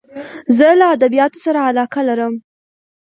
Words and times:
زه 0.57 0.67
له 0.79 0.85
ادبیاتو 0.95 1.39
سره 1.45 1.59
علاقه 1.69 2.01
لرم. 2.07 2.33